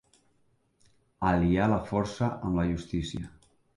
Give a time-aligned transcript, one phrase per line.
[1.31, 3.29] Aliar la força amb la justícia.